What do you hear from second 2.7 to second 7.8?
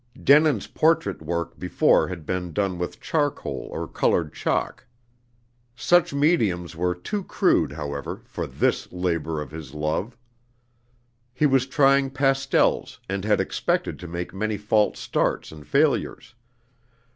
with charcoal or colored chalk. Such mediums were too crude,